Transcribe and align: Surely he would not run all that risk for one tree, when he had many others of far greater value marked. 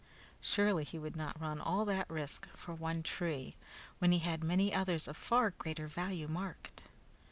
Surely 0.39 0.83
he 0.83 0.97
would 0.97 1.15
not 1.15 1.39
run 1.39 1.61
all 1.61 1.85
that 1.85 2.09
risk 2.09 2.49
for 2.55 2.73
one 2.73 3.03
tree, 3.03 3.55
when 3.99 4.11
he 4.11 4.17
had 4.17 4.43
many 4.43 4.73
others 4.73 5.07
of 5.07 5.15
far 5.15 5.51
greater 5.51 5.85
value 5.85 6.27
marked. 6.27 6.81